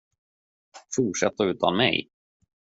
[0.95, 2.09] Fortsätta utan mig?